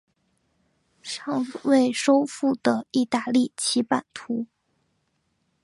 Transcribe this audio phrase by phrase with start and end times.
[1.03, 4.47] 尚未收复的意大利其版图。